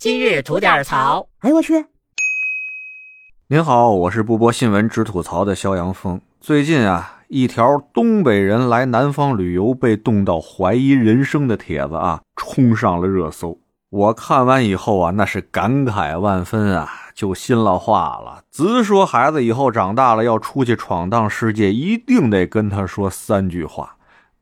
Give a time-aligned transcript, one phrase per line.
[0.00, 1.28] 今日吐点槽。
[1.40, 1.84] 哎呦我去！
[3.48, 6.18] 您好，我是不播新闻只吐槽的肖阳峰。
[6.40, 13.58] 最近啊，一条东北人来南方旅游被冻到怀疑人生的帖子啊，冲上了热搜。
[13.90, 18.42] 我看完以后啊，那是感慨万分啊，就心了化了。
[18.50, 23.96] 直说孩子以后长大了要出去闯荡世界，一定得跟他说三句话。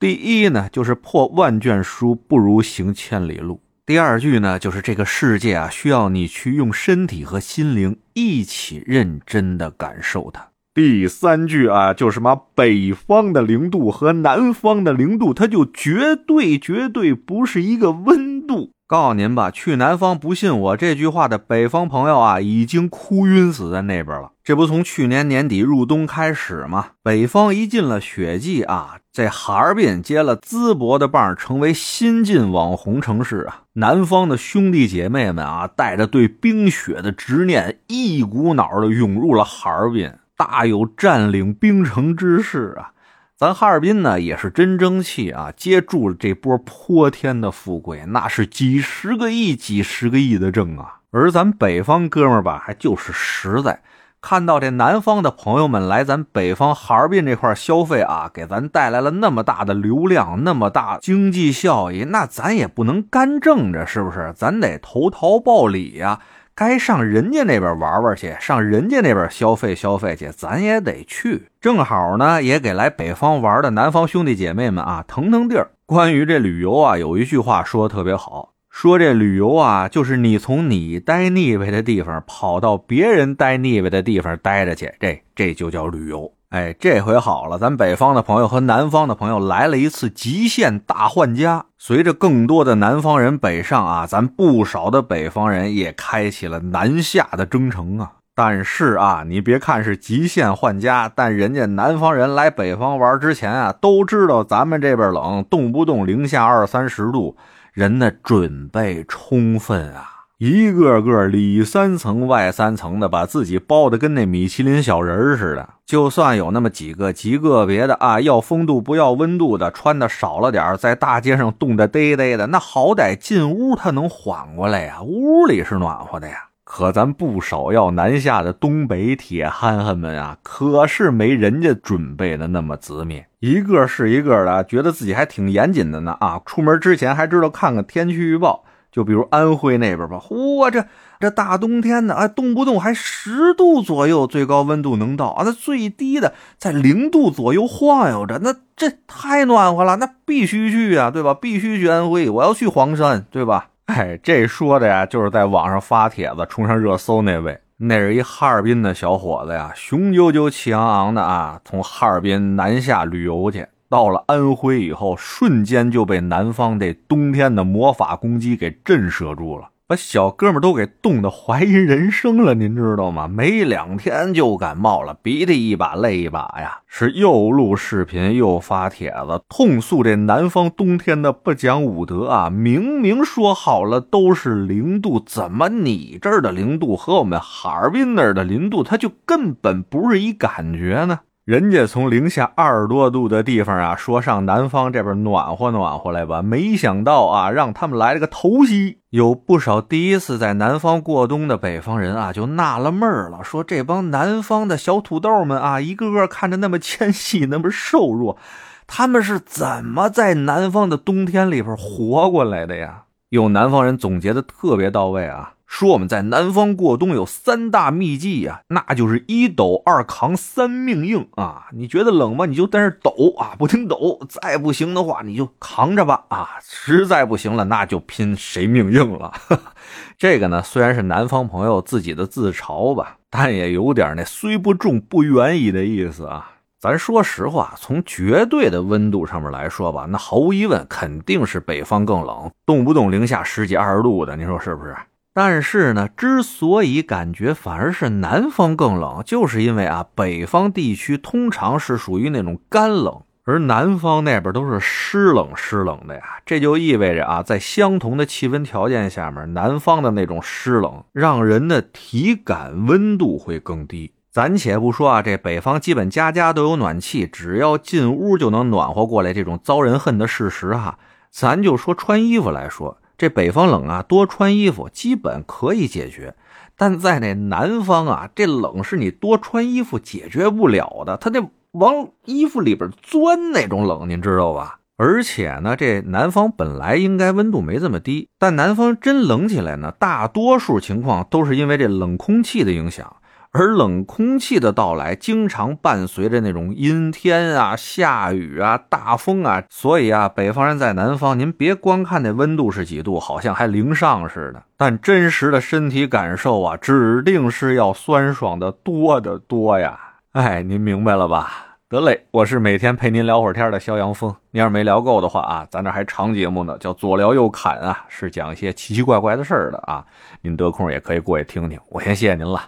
[0.00, 3.60] 第一呢，就是破万卷书不如行千里路。
[3.86, 10.48] 第二句呢，就是这个世界啊，需要你去用身体和心灵一起认真的感受它。
[10.72, 18.23] 第三句啊，就是什么北方的零度和南方的零度，它就绝对绝对不是一个温
[18.54, 18.70] 度。
[18.86, 24.32] 告诉您吧，去南方不信我这句话的北方朋友啊，已经哭晕死在那边了。
[24.44, 26.88] 这不从去年年底入冬开始吗？
[27.02, 33.62] 北方一进了雪季啊，这哈尔滨接了淄博的棒，成为新晋网红城市啊。
[33.72, 42.92] 南方的兄弟姐妹们啊，带着对冰雪的执念，一股脑的涌入了哈尔滨，大有占领冰城之势啊。
[43.36, 51.00] 咱哈尔滨呢也是真争气啊，接住了这波泼天的富贵，那是几十个亿、几十个亿的挣啊。
[51.10, 53.80] 而咱北方哥们儿吧，还就是实在，
[54.20, 64.32] 看到这南方的朋友们来咱北方哈尔滨这块消费啊，给咱带来了那么大的流量、那么大经济效益，那咱也不能干挣着，是不是？
[64.36, 66.20] 咱得投桃报李呀。
[66.56, 71.48] 该上人家那边玩玩去，上人家那边消费消费去，咱也得去。
[71.60, 75.70] 正好呢，也给来北方玩的南方兄弟姐妹们啊腾腾地儿。
[75.84, 86.32] 关于这旅游啊，有一句话说的特别好，说这旅游啊，就是你从你待腻歪的地方跑到别人待腻歪的地方待着去，这这就叫旅游。
[86.54, 91.64] 哎，这回好了，咱北方的朋友和南方的朋友来了一次极限大换家。
[91.78, 98.12] 随着更多的南方人北上啊，咱不少的北方人也开启了南下的征程啊。
[98.36, 107.36] 但是啊，你别看是极限换家，但人家南方人来北方玩之前啊，都知道咱们这边冷，动不动零下二三十度，
[107.72, 110.13] 人的准备充分啊。
[110.38, 115.68] 一个个里三层外三层的，把自己包的跟那米其林小人似的。
[115.86, 126.48] 就算有那么几个极个别的啊，要风度不要温度的，穿的少了点，在大街上冻得嘚嘚的，那好歹进屋他能缓过来呀，屋里是暖和的呀。
[126.64, 138.64] 可咱不少要南下的东北铁憨憨们啊，可是没人家准备的那么直面，一个是一个的，觉得自己还挺严谨的呢啊，出门之前还知道看看天气预报。
[138.94, 140.86] 就比如安徽那边吧，嚯，这
[141.18, 151.34] 这大冬天的啊，动不动还十度左右，最高温度能到啊，那最低的在零度左右晃悠着，那这太暖和了，那必须去啊，对吧？
[151.34, 153.70] 必须去安徽，我要去黄山，对吧？
[153.86, 163.66] 哎，这说的呀，就是在网上发帖子冲上热搜那位，那是一哈尔滨的小伙子呀，雄赳赳气昂昂的啊，从哈尔滨南下旅游去。
[163.94, 173.28] 到了安徽以后，瞬间就被南方这冬天的魔法攻击给震慑住了，把小哥们都给冻得怀疑人生了，您知道吗？
[173.28, 182.50] 没两天就感冒了，鼻涕一把泪一把呀，是又录视频又发帖子，痛诉这南方冬天的不讲武德啊！
[182.50, 191.20] 明明说好了都是零度，怎么你这儿的零度和我们哈尔滨那儿的零度，它就根本不是一感觉呢？
[191.44, 199.00] 人家从零下二十多度的地方啊，说上南方这边暖和暖和来吧，没想到啊，让他们来了个头袭。
[199.10, 208.38] 有不少第一次在南方过冬的北方人啊，就纳了闷了，说这帮南方的小土豆们啊，一个个看着那么纤细，那么瘦弱，
[208.86, 213.02] 他们是怎么在南方的冬天里边活过来的呀？
[213.28, 215.52] 有南方人总结的特别到位啊。
[215.74, 221.66] 说我们在南方过冬有三大秘技呀，那就是一抖二扛三命硬啊！
[221.72, 222.46] 你觉得冷吗？
[222.46, 224.20] 你就在那抖啊，不停抖。
[224.28, 226.50] 再不行的话，你就扛着吧啊！
[226.62, 229.34] 实在不行了，那就拼谁命硬了。
[230.16, 236.52] 这个呢，虽然是南方朋友自己的自嘲吧，但也有点那虽不重不远矣的意思啊。
[236.78, 244.94] 咱说实话，从绝对的温度上面来说吧，那毫无疑问肯定是北方更冷，动不动零下十几二十度的，你说是不是？
[245.36, 256.22] 但是呢，之所以感觉反而是南方更冷，就是因为啊，北方地区通常是属于那种干冷，而南方那边都是湿冷湿冷的呀。
[256.46, 264.12] 这就意味着啊，在相同的气温条件下面，南方的那种湿冷，让人的体感温度会更低。
[264.30, 270.96] 暂且不说啊，这北方基本家家都有暖气，只要进屋就能暖和过来，这种遭人恨的事实哈。
[271.32, 272.98] 咱就说穿衣服来说。
[273.16, 276.34] 这北方冷啊，多穿衣服基本可以解决。
[276.76, 284.80] 但在那南方啊，这冷是你多穿衣服解决不了的，它得往衣服里边钻那种冷，您知道吧？
[284.96, 293.16] 而且呢，这南方本来应该温度没这么低，但南方真冷起来呢，大多数情况都是因为这冷空气的影响。
[293.56, 310.00] 而冷空气的到来，经常伴随着那种阴天啊、下雨啊、大风啊，所以啊，北方人在南方，您别光看那温度是几度，好像还零上似的，但真实的身体感受啊，指定是要酸爽的多得多呀！
[310.32, 311.76] 哎，您明白了吧？
[311.88, 314.34] 得嘞，我是每天陪您聊会儿天的肖阳峰。
[314.50, 320.04] 您要是没聊够的话啊，咱这还长节目呢，叫左聊右侃啊，是讲一些奇奇怪怪的事儿的啊，
[320.40, 321.78] 您得空也可以过去听听。
[321.90, 322.60] 我先谢谢您了。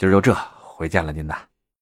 [0.00, 1.49] 今儿就这，回见了您呐。